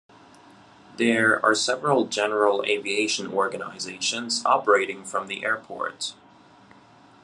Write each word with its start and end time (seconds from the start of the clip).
There 0.97 1.39
are 1.45 1.53
several 1.53 2.07
general 2.07 2.63
aviation 2.65 3.27
organisations 3.31 4.43
operating 4.43 5.05
from 5.05 5.27
the 5.27 5.45
airport. 5.45 6.15